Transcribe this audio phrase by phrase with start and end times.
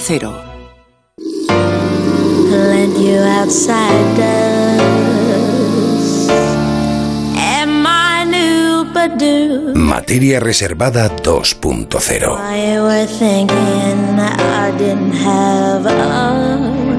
[0.00, 0.32] Cero.
[9.74, 12.38] Materia reservada 2.0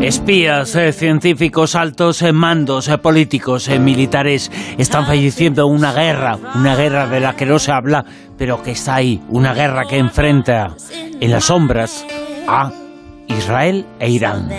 [0.02, 6.76] Espías, eh, científicos, altos eh, mandos eh, políticos, militares están falleciendo en una guerra, una
[6.76, 8.06] guerra de la que no se habla,
[8.38, 12.06] pero que está ahí, una guerra que enfrenta en las sombras
[12.48, 12.83] a
[13.28, 14.50] Israel e Irán.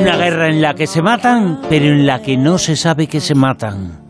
[0.00, 3.20] Una guerra en la que se matan, pero en la que no se sabe que
[3.20, 4.06] se matan.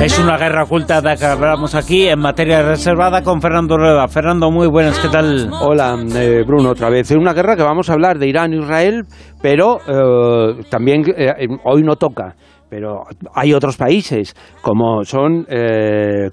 [0.00, 4.08] Es una guerra oculta de que hablamos aquí en materia reservada con Fernando Rueda.
[4.08, 5.48] Fernando, muy buenas, ¿qué tal?
[5.62, 7.10] Hola, eh, Bruno, otra vez.
[7.10, 9.04] Es una guerra que vamos a hablar de Irán e Israel,
[9.40, 12.34] pero eh, también eh, hoy no toca
[12.68, 13.04] pero
[13.34, 15.46] hay otros países como son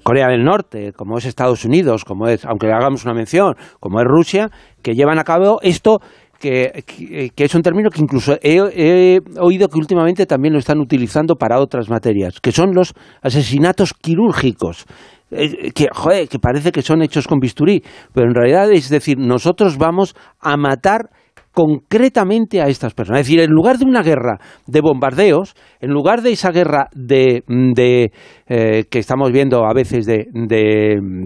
[0.02, 4.06] Corea del Norte, como es Estados Unidos, como es, aunque hagamos una mención, como es
[4.06, 4.50] Rusia,
[4.82, 6.00] que llevan a cabo esto
[6.42, 11.60] que, es un término que incluso he, oído que últimamente también lo están utilizando para
[11.60, 14.84] otras materias, que son los asesinatos quirúrgicos.
[15.30, 19.16] Eh, que, joder, que parece que son hechos con bisturí, pero en realidad es decir,
[19.18, 21.08] nosotros vamos a matar
[21.52, 23.20] concretamente a estas personas.
[23.20, 27.42] Es decir, en lugar de una guerra de bombardeos, en lugar de esa guerra de,
[28.46, 30.26] eh, que estamos viendo a veces de,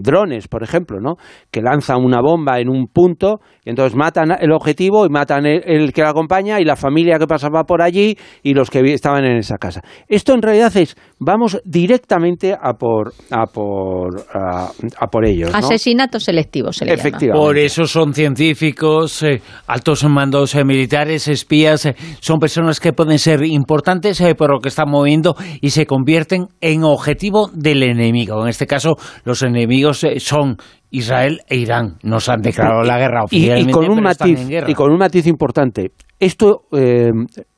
[0.01, 1.15] drones, por ejemplo, ¿no?
[1.51, 5.93] que lanzan una bomba en un punto y entonces matan el objetivo y matan el,
[5.93, 9.37] que la acompaña y la familia que pasaba por allí y los que estaban en
[9.37, 9.81] esa casa.
[10.07, 15.53] Esto en realidad es, vamos directamente a por, a por, a, por ellos.
[15.53, 17.45] Asesinatos selectivos, se le Efectivamente.
[17.45, 23.19] Por eso son científicos, eh, altos mandos eh, militares, espías, eh, son personas que pueden
[23.19, 28.41] ser importantes por lo que están moviendo y se convierten en objetivo del enemigo.
[28.41, 28.95] En este caso,
[29.25, 30.57] los enemigos son
[30.89, 33.69] Israel e Irán nos han declarado la guerra oficialmente.
[33.69, 35.91] Y, con, un matiz, y con un matiz importante.
[36.19, 37.11] Esto, eh,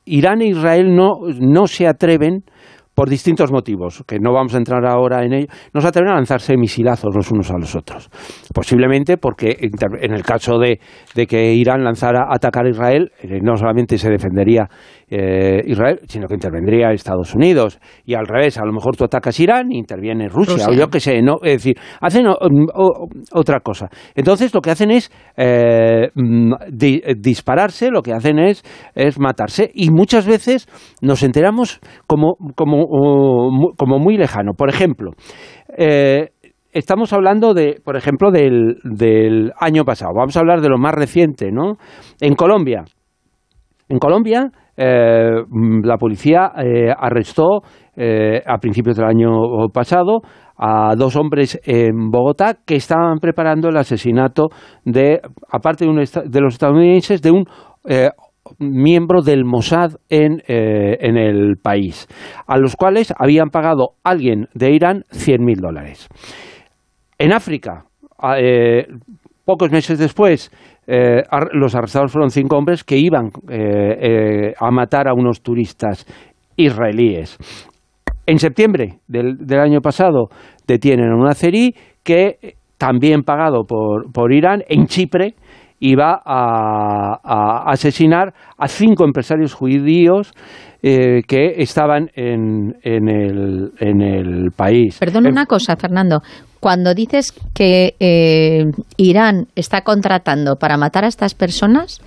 [0.04, 2.44] Irán e Israel no, no se atreven
[3.00, 6.16] por distintos motivos, que no vamos a entrar ahora en ello, no se atreven a
[6.16, 8.10] lanzarse misilazos los unos a los otros.
[8.52, 10.80] Posiblemente porque en el caso de,
[11.14, 14.68] de que Irán lanzara a atacar a Israel, eh, no solamente se defendería
[15.10, 17.80] eh, Israel, sino que intervendría Estados Unidos.
[18.04, 21.20] Y al revés, a lo mejor tú atacas Irán interviene Rusia, o yo qué sé,
[21.20, 21.36] ¿no?
[21.42, 22.26] Es decir, hacen
[23.32, 23.88] otra cosa.
[24.14, 26.52] Entonces lo que hacen es eh, mm,
[27.18, 28.62] dispararse, lo que hacen es,
[28.94, 29.70] es matarse.
[29.74, 30.68] Y muchas veces
[31.02, 32.86] nos enteramos como, como,
[33.76, 34.52] como muy lejano.
[34.54, 35.10] Por ejemplo,
[35.76, 36.30] eh,
[36.72, 40.12] estamos hablando de, por ejemplo, del, del, año pasado.
[40.14, 41.78] Vamos a hablar de lo más reciente, ¿no?
[42.20, 42.84] En Colombia.
[43.88, 44.52] En Colombia
[44.82, 45.44] eh,
[45.82, 47.60] la policía eh, arrestó
[47.94, 50.22] eh, a principios del año pasado
[50.56, 54.48] a dos hombres en Bogotá que estaban preparando el asesinato
[54.86, 55.20] de,
[55.50, 57.44] aparte de, de los estadounidenses, de un
[58.58, 62.08] miembro del Mossad en, en, el país,
[62.46, 66.08] a los cuales habían pagado alguien de Irán 100.000 dólares.
[67.18, 67.84] En África,
[69.50, 70.48] pocos meses después,
[70.86, 71.24] eh,
[71.54, 76.06] los arrestados fueron cinco hombres que iban eh, eh, a matar a unos turistas
[76.54, 77.36] israelíes.
[78.26, 80.28] En septiembre del, año pasado
[80.68, 81.74] detienen a un azerí
[82.04, 85.34] que, también pagado por, por Irán, en Chipre,
[85.80, 90.32] iba a, asesinar a cinco empresarios judíos
[90.82, 94.98] que estaban en, en, el, en el país.
[94.98, 96.22] Perdona una cosa, Fernando.
[96.60, 102.00] Cuando dices que eh, Irán está contratando para matar a estas personas,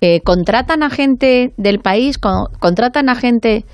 [0.00, 2.16] eh, ¿contratan a gente del país?
[2.18, 3.66] ¿Contratan a gente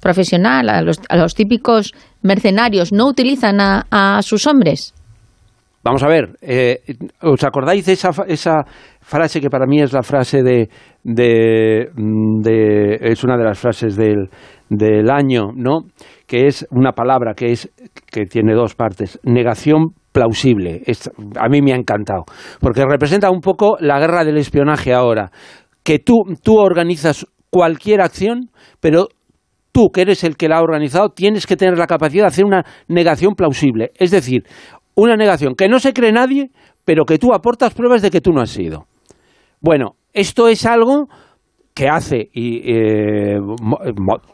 [0.00, 1.92] profesional, a los, típicos
[2.22, 2.92] mercenarios?
[2.92, 4.93] ¿No utilizan a, sus hombres?
[5.84, 6.80] Vamos a ver, eh,
[7.20, 8.64] ¿os acordáis de esa, esa
[9.02, 10.70] frase que para mí es la frase de,
[11.02, 14.30] de, de es una de las frases del,
[14.70, 15.82] del año, ¿no?
[16.26, 17.70] que es una palabra que, es,
[18.10, 20.82] que tiene dos partes, negación plausible.
[21.38, 22.24] a mí me ha encantado,
[22.60, 25.30] porque representa un poco la guerra del espionaje ahora,
[25.82, 28.48] que tú, tú organizas cualquier acción,
[28.80, 29.08] pero
[29.70, 32.44] tú, que eres el que la ha organizado, tienes que tener la capacidad de hacer
[32.46, 33.90] una negación plausible.
[33.98, 34.44] Es decir,
[34.94, 36.50] una negación que no se cree nadie,
[36.84, 38.86] pero que tú aportas pruebas de que tú no has sido.
[39.60, 41.08] Bueno, esto es algo
[41.74, 43.36] que hace eh,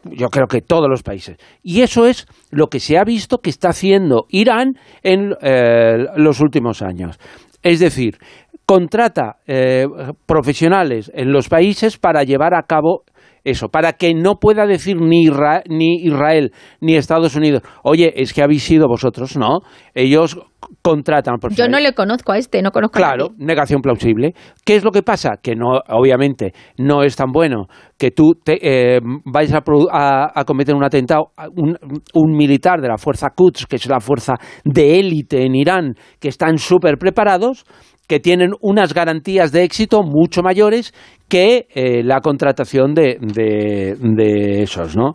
[0.04, 1.38] yo creo que todos los países.
[1.62, 6.40] Y eso es lo que se ha visto que está haciendo Irán en eh, los
[6.40, 7.18] últimos años.
[7.62, 8.18] Es decir,
[8.66, 9.86] contrata eh,
[10.26, 13.04] profesionales en los países para llevar a cabo
[13.44, 15.26] eso, para que no pueda decir ni,
[15.68, 19.60] ni Israel ni Estados Unidos, oye, es que habéis sido vosotros, no.
[19.94, 20.38] Ellos
[20.82, 24.34] contratan por Yo no le conozco a este, no conozco claro, a Claro, negación plausible.
[24.64, 25.38] ¿Qué es lo que pasa?
[25.42, 27.66] Que no, obviamente, no es tan bueno
[27.98, 31.76] que tú te, eh, vayas a, a, cometer un atentado, un,
[32.14, 34.34] un, militar de la fuerza Quds, que es la fuerza
[34.64, 37.64] de élite en Irán, que están súper preparados,
[38.10, 40.92] que tienen unas garantías de éxito mucho mayores
[41.28, 45.14] que eh, la contratación de, de, de esos, ¿no?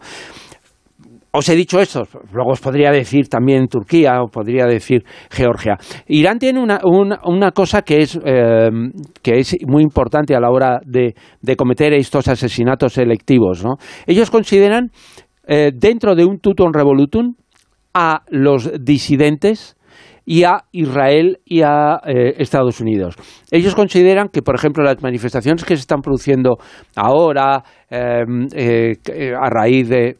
[1.33, 5.75] Os he dicho esto, luego os podría decir también Turquía o podría decir Georgia.
[6.07, 6.79] Irán tiene una,
[7.25, 8.69] una, cosa que es, eh,
[9.21, 11.13] que es muy importante a la hora de,
[11.57, 13.65] cometer estos asesinatos selectivos.
[13.65, 13.73] ¿no?
[14.07, 14.91] Ellos consideran,
[15.45, 17.33] eh, dentro de un tutum revolutum,
[17.93, 19.75] a los disidentes
[20.25, 23.15] y a Israel y a eh, Estados Unidos.
[23.51, 26.57] Ellos consideran que, por ejemplo, las manifestaciones que se están produciendo
[26.95, 30.17] ahora a raíz de,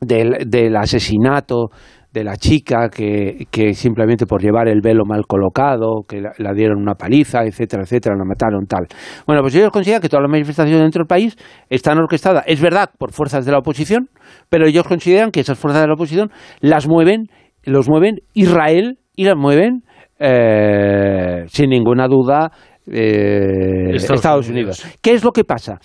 [0.00, 1.70] del, asesinato
[2.12, 6.80] de la chica que, que, simplemente por llevar el velo mal colocado, que la, dieron
[6.80, 8.86] una paliza, etcétera, etcétera, la mataron tal.
[9.26, 11.36] Bueno, pues ellos consideran que todas las manifestaciones dentro del país
[11.68, 14.10] están orquestadas, es verdad, por fuerzas de la oposición,
[14.48, 17.26] pero ellos consideran que esas fuerzas de la oposición las mueven,
[17.64, 19.82] los mueven Israel y las mueven
[20.18, 22.50] eh, sin ninguna duda
[22.90, 24.84] eh, Estados, Unidos.
[25.00, 25.78] ¿Qué es lo que pasa?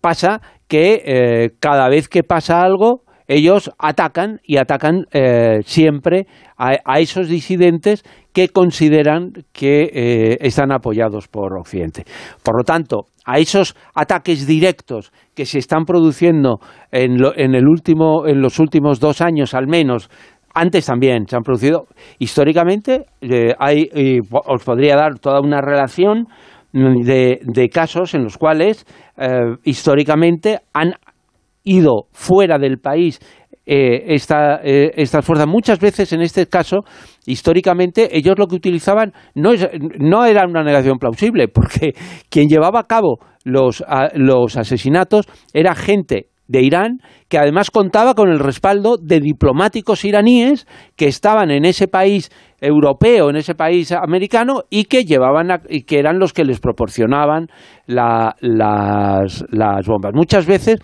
[0.00, 6.26] Pasa que eh, cada vez que pasa algo, ellos atacan y atacan eh, siempre
[6.58, 12.04] a, esos disidentes que consideran que están apoyados por Occidente.
[12.42, 17.20] Por lo tanto, a esos ataques directos que se están produciendo en,
[17.54, 20.08] el último, en los últimos dos años al menos,
[20.54, 21.86] antes también se han producido,
[22.18, 23.88] históricamente, eh, hay,
[24.30, 26.26] os podría dar toda una relación
[26.72, 28.86] de, de casos en los cuales
[29.62, 30.94] históricamente han
[31.64, 33.20] ido fuera del país
[33.64, 35.46] eh, esta, eh, estas fuerzas.
[35.46, 36.80] Muchas veces, en este caso,
[37.26, 39.68] históricamente, ellos lo que utilizaban no, es,
[40.00, 41.92] no era una negación plausible, porque
[42.28, 43.84] quien llevaba a cabo los,
[44.14, 50.66] los asesinatos era gente de Irán, que además contaba con el respaldo de diplomáticos iraníes
[50.96, 55.98] que estaban en ese país europeo, en ese país americano, y que llevaban y que
[55.98, 57.46] eran los que les proporcionaban
[57.86, 60.12] las, las bombas.
[60.14, 60.78] Muchas veces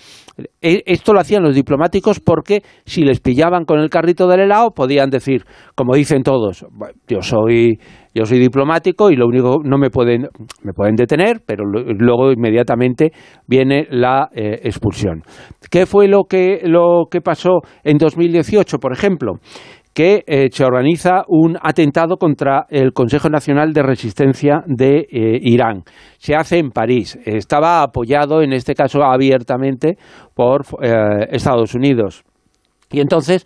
[0.61, 5.11] esto lo hacían los diplomáticos porque si les pillaban con el carrito del helado podían
[5.11, 5.44] decir,
[5.75, 6.64] como dicen todos,
[7.08, 7.79] yo soy
[8.14, 10.29] yo soy diplomático y lo único no me pueden
[10.62, 13.12] me pueden detener, pero luego inmediatamente
[13.46, 15.23] viene la eh, expulsión.
[15.70, 19.34] ¿Qué fue lo que lo que pasó en 2018, por ejemplo?
[19.99, 25.83] Que eh, se organiza un atentado contra el Consejo Nacional de Resistencia de eh, Irán.
[26.19, 27.19] Se hace en París.
[27.25, 29.99] Estaba apoyado, en este caso abiertamente,
[30.37, 32.23] por eh, Estados Unidos.
[32.93, 33.45] Y entonces,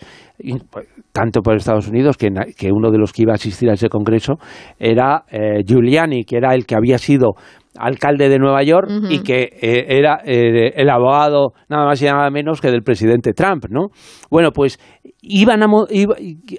[0.71, 2.29] pues, tanto por Estados Unidos, que,
[2.71, 4.35] uno de los que iba a asistir a ese congreso
[4.79, 5.25] era
[5.67, 7.33] Giuliani, que era el que había sido
[7.79, 12.71] alcalde de Nueva York y que era el abogado nada más y nada menos que
[12.71, 13.89] del presidente Trump, ¿no?
[14.31, 14.79] Bueno, pues
[15.23, 15.67] iban a,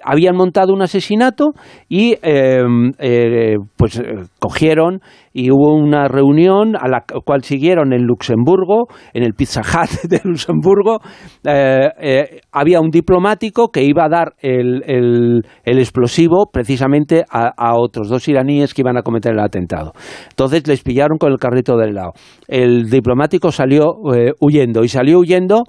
[0.04, 1.52] habían montado un asesinato
[1.88, 5.00] y em, eh, pues eh, cogieron
[5.36, 10.20] y hubo una reunión a la cual siguieron en Luxemburgo, en el Pizza Hut de
[10.22, 11.00] Luxemburgo.
[11.44, 18.28] Eh, había un diplomático que iba a dar el, el, explosivo precisamente a, otros dos
[18.28, 19.92] iraníes que iban a cometer el atentado.
[20.30, 22.12] Entonces les pillaron con el carrito del lado.
[22.46, 23.96] El diplomático salió
[24.40, 25.64] huyendo y salió huyendo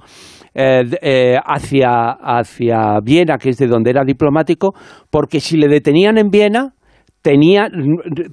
[0.58, 4.74] eh, eh, hacia, hacia Viena, que es de donde era diplomático,
[5.10, 6.76] porque si le detenían en Viena,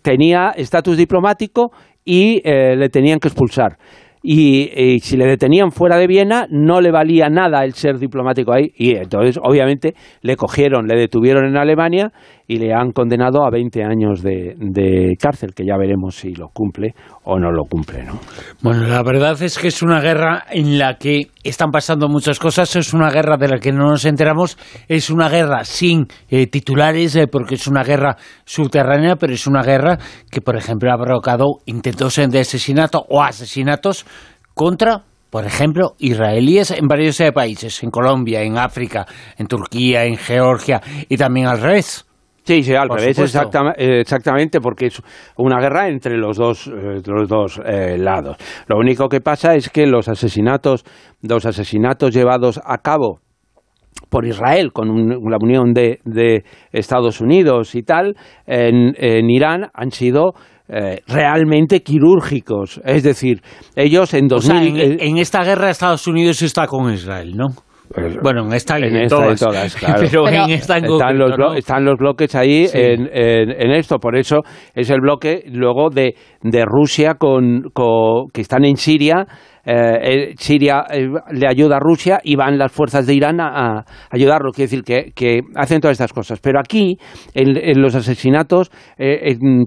[0.03, 1.73] tenía estatus diplomático
[2.05, 3.79] y eh, le tenían que expulsar.
[4.25, 8.73] Y, si le detenían fuera de Viena no le valía nada el ser diplomático ahí
[8.77, 12.13] y entonces obviamente le cogieron, le detuvieron en Alemania
[12.47, 16.95] y le han condenado a 20 años de, cárcel, que ya veremos si lo cumple
[17.25, 18.03] o no lo cumple.
[18.05, 18.19] ¿no?
[18.61, 22.75] Bueno, la verdad es que es una guerra en la que están pasando muchas cosas,
[22.77, 24.59] es una guerra de la que no nos enteramos,
[24.89, 29.63] es una guerra sin eh, titulares, eh, porque es una guerra subterránea, pero es una
[29.63, 29.99] guerra
[30.31, 34.05] que, por ejemplo, ha provocado intentos de asesinato o asesinatos
[34.55, 39.07] contra por ejemplo, israelíes en varios eh, países, en Colombia, en África,
[39.39, 42.05] en Turquía, en Georgia y también al revés.
[42.45, 45.01] Sí, sí, al revés, eh, exactamente, porque es
[45.37, 48.37] una guerra entre los dos, eh, los dos eh, lados.
[48.67, 50.85] Lo único que pasa es que los asesinatos,
[51.23, 53.21] los asesinatos llevados a cabo
[54.11, 60.33] por Israel, con la unión de, Estados Unidos y tal, en, Irán han sido
[60.69, 62.81] eh, realmente quirúrgicos.
[62.85, 63.41] Es decir,
[63.77, 65.01] ellos en 2000...
[65.01, 67.49] en, esta guerra Estados Unidos está con Israel, ¿no?
[68.23, 70.01] Bueno, en esta y en, todas, claro.
[70.11, 73.99] Pero, en esta están, los están los bloques ahí en, en, esto.
[73.99, 74.41] Por eso
[74.75, 79.27] es el bloque luego de, de Rusia con, con, que están en Siria
[79.65, 83.85] eh, eh, Siria eh, le ayuda a Rusia y van las fuerzas de Irán a,
[84.11, 84.51] ayudarlo.
[84.51, 84.83] Quiere decir
[85.15, 86.41] que, hacen todas estas cosas.
[86.41, 86.99] Pero aquí,
[87.35, 88.71] en, los asesinatos,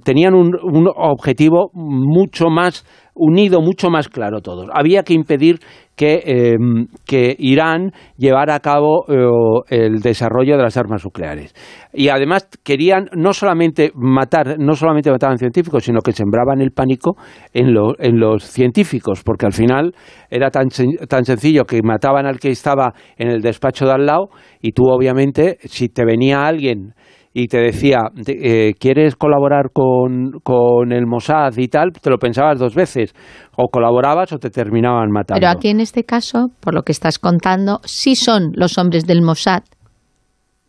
[0.04, 2.86] tenían un, un objetivo mucho más
[3.16, 4.68] unido, mucho más claro todos.
[4.74, 5.60] Había que impedir
[5.96, 11.54] que, em, que Irán llevara a cabo eh, el desarrollo de las armas nucleares.
[11.94, 17.16] Y además querían no solamente matar, no solamente mataban científicos, sino que sembraban el pánico
[17.54, 19.96] en, en los científicos, porque al final
[20.30, 20.68] era tan,
[21.08, 24.30] tan sencillo que mataban al que estaba en el despacho de al lado
[24.62, 26.94] y tú obviamente, si te venía alguien
[27.38, 31.92] y te decía, eh, ¿quieres colaborar con, con, el Mossad y tal?
[31.92, 33.14] Te lo pensabas dos veces.
[33.58, 35.42] O colaborabas o te terminaban matando.
[35.42, 39.22] Pero aquí en este caso, por lo que estás contando, sí son los hombres del
[39.22, 39.64] Mossad.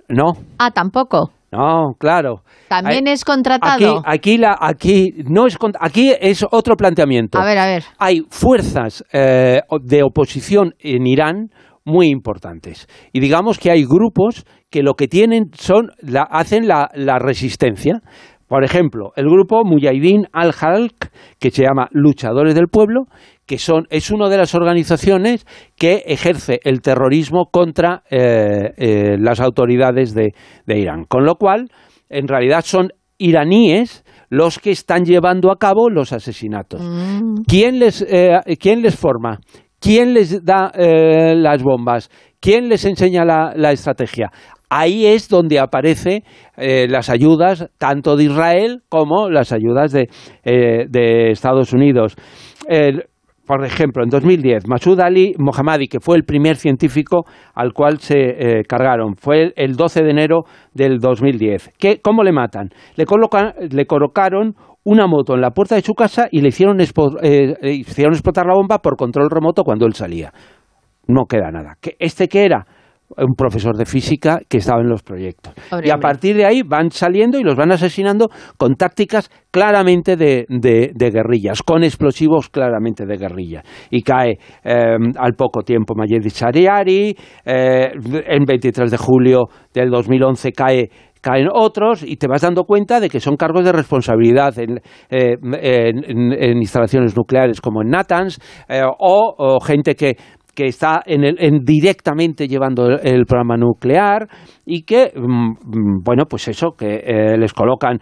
[0.09, 0.33] No.
[0.59, 1.31] Ah, tampoco.
[1.53, 2.43] No, claro.
[2.67, 4.03] También es contratado.
[4.05, 7.39] Aquí, la, aquí no es aquí es otro planteamiento.
[7.39, 7.85] A ver, a ver.
[7.99, 11.51] Hay fuerzas eh, de oposición en Irán
[11.87, 12.87] muy importantes.
[13.13, 18.03] Y digamos que hay grupos que lo que tienen son, la, hacen la, resistencia.
[18.49, 23.07] Por ejemplo, el grupo Mujahideen al-Halq, que se llama Luchadores del Pueblo,
[23.47, 29.41] que son, es una de las organizaciones que ejerce el terrorismo contra eh, eh, las
[29.41, 30.33] autoridades de,
[30.67, 31.05] Irán.
[31.05, 31.71] Con lo cual,
[32.09, 36.83] en realidad son iraníes los que están llevando a cabo los asesinatos.
[36.83, 37.43] Mm.
[37.47, 39.39] ¿Quién, les, eh, ¿Quién les forma?
[39.81, 42.11] ¿Quién les da las bombas?
[42.41, 44.31] ¿Quién les enseña la, estrategia?
[44.69, 46.25] ahí es donde aparecen
[46.57, 50.09] eh, las ayudas tanto de Israel como las ayudas de,
[50.45, 52.17] eh, Estados Unidos.
[53.47, 57.25] Por ejemplo, en 2010, Masud Ali Mohammadi, que fue el primer científico
[57.55, 61.75] al cual se eh, cargaron, fue el, 12 de enero del 2010.
[61.79, 62.71] ¿Qué, ¿Cómo le matan?
[62.97, 63.05] Le,
[63.71, 68.47] le colocaron una moto en la puerta de su casa y le hicieron, hicieron explotar
[68.47, 70.33] la bomba por control remoto cuando él salía.
[71.09, 71.77] No queda nada.
[71.99, 72.67] ¿Este qué era?
[73.17, 75.55] Un profesor de física que estaba en los proyectos.
[75.83, 80.45] y a partir de ahí van saliendo y los van asesinando con tácticas claramente de,
[80.49, 83.63] de, guerrillas, con explosivos claramente de guerrilla.
[83.91, 87.91] Y cae eh, al poco tiempo Mayedi Shariari, eh,
[88.27, 90.91] en 23 de julio del 2011 cae
[91.23, 95.93] caen otros y te vas dando cuenta de que son cargos de responsabilidad en, eh,
[96.55, 98.39] instalaciones nucleares como en Natanz
[99.01, 100.17] o, gente que
[100.57, 104.27] que está en el, en directamente llevando el, programa nuclear
[104.65, 107.99] y que, mm, bueno, pues eso, que eh, les colocan,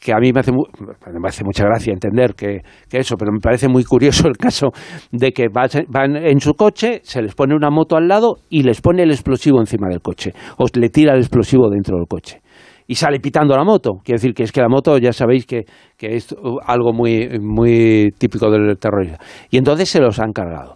[0.00, 2.60] que a mí me hace, me hace mucha gracia entender que,
[2.90, 4.68] eso, pero me parece muy curioso el caso
[5.10, 8.80] de que van en su coche, se les pone una moto al lado y les
[8.80, 12.40] pone el explosivo encima del coche, o le tira el explosivo dentro del coche
[12.86, 13.92] y sale pitando la moto.
[14.04, 15.64] Quiere decir que es que la moto ya sabéis que,
[15.96, 16.34] que es
[16.66, 19.16] algo muy, muy típico del terrorismo.
[19.50, 20.74] Y entonces se los han cargado.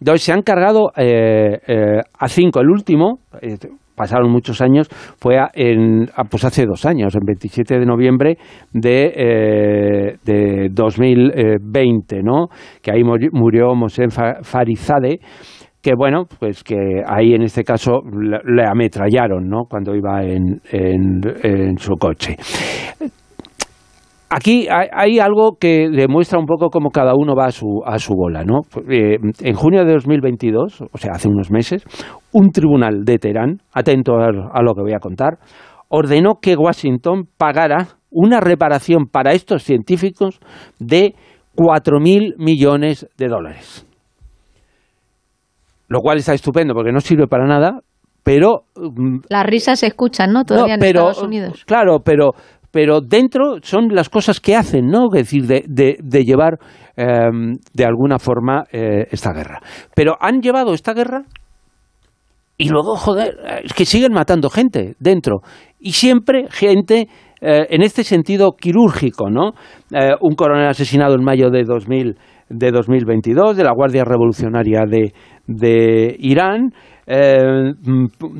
[0.00, 2.60] Entonces se han cargado eh, eh, a cinco.
[2.60, 3.56] El último, eh,
[3.94, 4.88] pasaron muchos años,
[5.18, 8.38] fue en, pues hace dos años, el 27 de noviembre
[8.72, 12.46] de, de 2020, ¿no?
[12.80, 15.20] que ahí murió Mosén Farizade,
[15.82, 19.64] que bueno, pues que ahí en este caso le, ametrallaron, ¿no?
[19.68, 22.36] Cuando iba en su coche.
[24.32, 28.14] Aquí hay, algo que demuestra un poco cómo cada uno va a su, a su
[28.14, 28.44] bola.
[28.44, 28.60] ¿no?
[28.88, 31.82] Eh, en junio de 2022, o sea, hace unos meses,
[32.32, 35.38] un tribunal de Teherán, atento a, lo que voy a contar,
[35.88, 40.38] ordenó que Washington pagara una reparación para estos científicos
[40.78, 41.16] de
[41.56, 43.84] 4.000 millones de dólares.
[45.88, 47.80] Lo cual está estupendo porque no sirve para nada,
[48.22, 48.62] pero...
[48.76, 50.44] Mm, Las risas se escuchan, ¿no?
[50.44, 51.64] Todavía en Estados Unidos.
[51.66, 52.34] Claro, pero
[52.70, 55.06] pero dentro son las cosas que hacen, ¿no?
[55.06, 56.58] Es decir, de, de, llevar
[56.96, 59.60] em, de alguna forma eh, esta guerra.
[59.94, 61.24] Pero han llevado esta guerra
[62.56, 65.40] y luego, joder, es que siguen matando gente dentro.
[65.78, 67.08] Y siempre gente
[67.40, 69.52] eh, en este sentido quirúrgico, ¿no?
[69.90, 72.18] Eh, un coronel asesinado en mayo de, 2000,
[72.50, 75.14] de 2022 de la Guardia Revolucionaria de,
[75.46, 76.72] de Irán,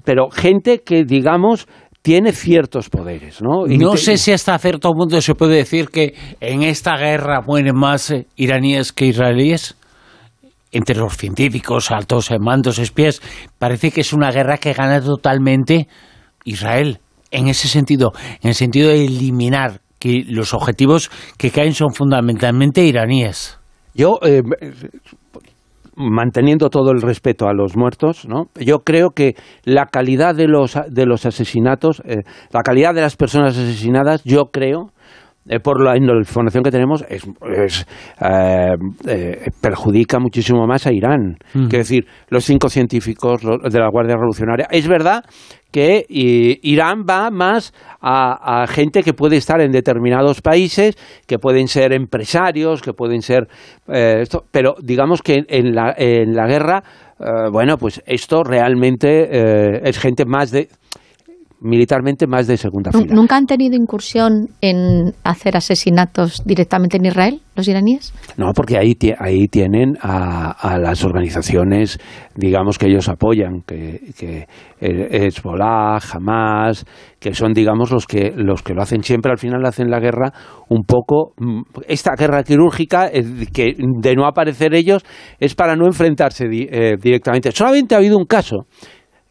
[0.05, 1.67] pero gente que, digamos,
[2.03, 3.67] tiene ciertos poderes, ¿no?
[3.67, 8.11] no sé si hasta cierto punto se puede decir que en esta guerra mueren más
[8.11, 9.77] eh, iraníes que israelíes.
[10.73, 13.21] Entre los científicos, altos mandos, espías,
[13.59, 15.89] parece que es una guerra que gana totalmente
[16.45, 17.01] Israel.
[17.33, 22.85] En ese sentido, en el sentido de eliminar que los objetivos que caen son fundamentalmente
[22.85, 23.59] iraníes.
[23.95, 24.43] Yo, eh,
[25.97, 28.47] manteniendo todo el respeto a los muertos, ¿no?
[28.55, 33.17] yo creo que la calidad de los, de los asesinatos, eh, la calidad de las
[33.17, 34.93] personas asesinadas, yo creo
[35.51, 37.25] eh, por la información que tenemos, es,
[38.21, 38.75] eh,
[39.09, 41.39] eh, perjudica muchísimo más a Irán.
[41.55, 41.67] Mm.
[41.67, 44.69] Quiero decir, los cinco científicos de la Guardia Revolucionaria.
[44.71, 45.25] Es verdad
[45.71, 50.97] que Irán va más a, gente que puede estar en determinados países,
[51.27, 53.49] que pueden ser empresarios, que pueden ser
[53.87, 56.83] esto, pero digamos que en la, en la guerra,
[57.53, 60.69] bueno, pues esto realmente es gente más de
[61.61, 63.15] militarmente más de segunda fila.
[63.15, 68.15] ¿Nunca han tenido incursión en hacer asesinatos directamente en Israel, los iraníes?
[68.37, 71.99] No, porque ahí, ahí tienen a, las organizaciones,
[72.35, 74.47] digamos, que ellos apoyan, que, que
[74.81, 76.87] Hezbollah, Hamas,
[77.19, 80.33] que son, digamos, los que, los que lo hacen siempre, al final hacen la guerra
[80.69, 83.11] un poco, mm, esta guerra quirúrgica,
[83.53, 85.05] que de no aparecer ellos,
[85.39, 87.53] es para no enfrentarse eh, directamente.
[87.53, 88.67] Solamente ha habido un caso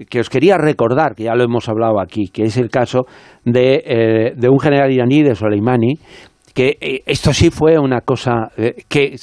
[0.08, 3.06] que os quería recordar, que ya lo hemos hablado aquí, que es el caso
[3.44, 5.98] de, eh, de un general iraní, de Soleimani,
[6.54, 9.16] que eh, esto sí fue una cosa eh, que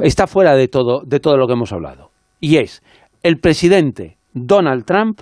[0.00, 2.10] está fuera de todo, de todo lo que hemos hablado.
[2.40, 2.82] Y es,
[3.22, 5.20] el presidente Donald Trump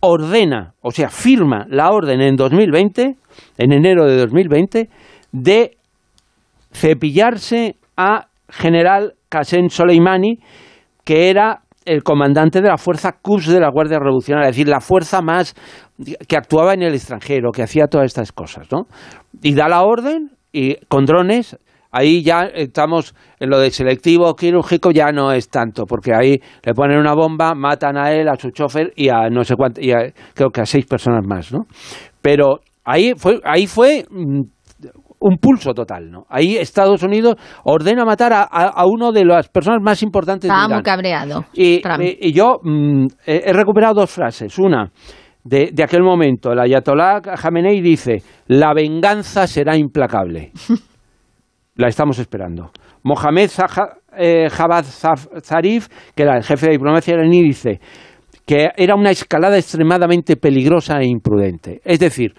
[0.00, 3.16] ordena, o sea, firma la orden en 2020,
[3.58, 4.88] en enero de 2020,
[5.32, 5.76] de
[6.72, 10.38] cepillarse a general Qasem Soleimani,
[11.04, 14.80] que era el comandante de la fuerza Quds de la Guardia Revolucionaria, es decir, la
[14.80, 15.54] fuerza más
[16.28, 18.86] que actuaba en el extranjero, que hacía todas estas cosas, ¿no?
[19.42, 21.56] Y da la orden y con drones
[21.94, 26.74] ahí ya estamos en lo de selectivo quirúrgico ya no es tanto, porque ahí le
[26.74, 29.92] ponen una bomba, matan a él, a su chofer y a no sé cuánto, y
[30.34, 31.66] creo que a seis personas más, ¿no?
[32.20, 34.42] Pero ahí fue, ahí fue mm,
[35.24, 36.26] un pulso total, ¿no?
[36.28, 40.74] Ahí Estados Unidos ordena matar a, a, uno de las personas más importantes Estaba de
[40.74, 41.46] muy cabreado.
[41.54, 41.80] Y,
[42.20, 44.58] y, yo mm, he, recuperado dos frases.
[44.58, 44.90] Una,
[45.42, 50.52] de, de, aquel momento, el ayatollah Khamenei dice, la venganza será implacable.
[51.76, 52.70] la estamos esperando.
[53.02, 53.50] Mohamed
[54.18, 54.84] eh, Javad
[55.42, 57.80] Zarif, que era el jefe de diplomacia iraní, dice
[58.46, 61.80] que era una escalada extremadamente peligrosa e imprudente.
[61.82, 62.34] Es decir,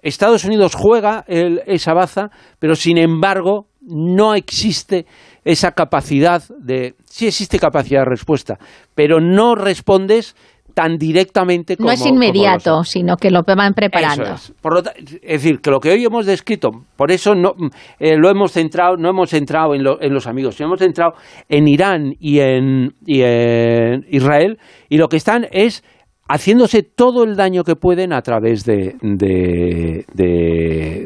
[0.00, 5.06] Estados Unidos juega esa baza, pero sin embargo no existe
[5.44, 6.94] esa capacidad de...
[7.04, 8.58] Sí existe capacidad de respuesta,
[8.94, 10.36] pero no respondes
[10.74, 11.88] tan directamente como...
[11.88, 14.34] No es inmediato, sino que lo van preparando.
[14.34, 14.52] es.
[15.22, 17.54] decir, que lo que hoy hemos descrito, por eso no,
[17.98, 21.14] eh, lo hemos centrado, no hemos centrado en, en, los amigos, sino hemos centrado
[21.48, 24.58] en Irán y en, y en Israel,
[24.88, 25.82] y lo que están es
[26.28, 30.04] haciéndose todo el daño que pueden a través de, de,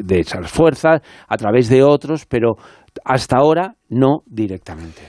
[0.03, 2.55] de, esas fuerzas, a través de otros, pero
[3.03, 5.01] hasta ahora no directamente.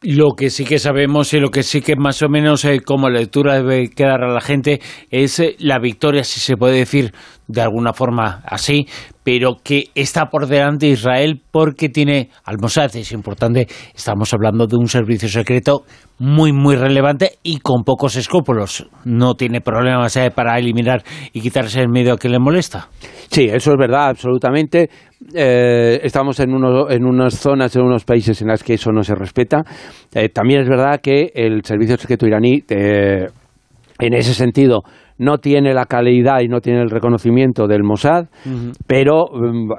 [0.00, 3.10] Lo que sí que sabemos y lo que sí que más o menos eh, como
[3.10, 7.12] lectura debe quedar a la gente es eh, la victoria, si se puede decir
[7.48, 8.86] de alguna forma así,
[9.24, 14.76] pero que está por delante Israel porque tiene al Mossad, es importante, estamos hablando de
[14.76, 15.82] un servicio secreto
[16.18, 18.86] muy, muy relevante y con pocos escrúpulos.
[19.04, 22.88] No tiene problemas eh, para eliminar y quitarse el medio que le molesta.
[23.30, 24.90] Sí, eso es verdad, absolutamente.
[25.34, 29.02] Eh, estamos en, uno, en unas zonas, en unos países en las que eso no
[29.02, 29.62] se respeta.
[30.14, 34.82] Eh, también es verdad que el servicio secreto iraní, en ese sentido,
[35.18, 38.26] no tiene la calidad y no tiene el reconocimiento del Mossad,
[38.86, 39.72] pero mm,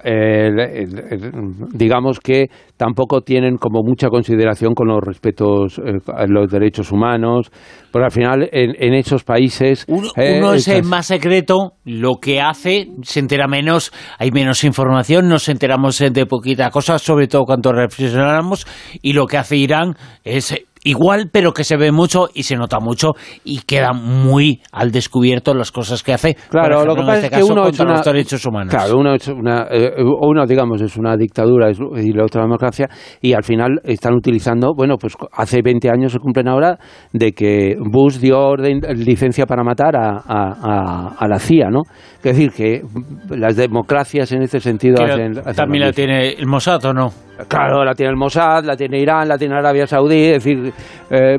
[1.74, 7.52] digamos que tampoco tienen como mucha consideración con los respetos eh, a los derechos humanos,
[7.92, 9.86] porque al final en, esos países...
[9.88, 15.50] Uno, eh, es más secreto, lo que hace se entera menos, hay menos información, nos
[15.50, 18.66] enteramos de poquita cosa, sobre todo cuando reflexionamos,
[19.02, 22.80] y lo que hace Irán es igual, pero que se ve mucho y se nota
[22.80, 23.12] mucho
[23.44, 26.36] y queda muy al descubierto las cosas que hace.
[26.50, 28.74] Claro, lo que pasa este es que uno contra los derechos humanos.
[28.74, 32.90] Claro, uno, es una, eh, uno, digamos, es una dictadura y la otra democracia
[33.22, 36.78] y al final están utilizando, bueno, pues hace 20 años se cumplen ahora
[37.14, 41.82] de que Bush dio orden, licencia para matar a, a, a, la CIA, ¿no?
[42.18, 42.82] Es decir, que
[43.30, 47.10] las democracias en este sentido hacen, ¿También la tiene el Mossad o no?
[47.48, 50.69] Claro, la tiene el Mossad, la tiene Irán, la tiene Arabia Saudí, es decir,
[51.10, 51.38] eh,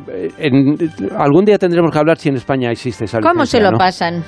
[1.16, 4.22] algún día tendremos que hablar si en España existe esa ¿Cómo se lo pasan?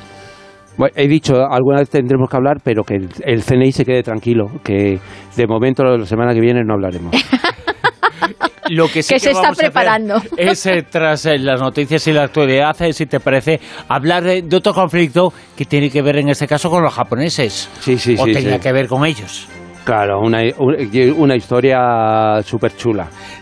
[0.95, 4.99] he dicho, alguna vez tendremos que hablar, pero que el, CNI se quede tranquilo, que
[5.37, 7.15] de momento la semana que viene no hablaremos.
[8.69, 10.15] Lo que, sí que, se está preparando.
[10.37, 14.73] Es, eh, tras eh, las noticias y la actualidad, si te parece, hablar de, otro
[14.73, 17.69] conflicto que tiene que ver en este caso con los japoneses.
[17.81, 18.33] Sí, sí, o sí.
[18.33, 19.49] tenía que ver con ellos.
[19.85, 20.43] Claro, una,
[21.17, 23.09] una historia súper chula.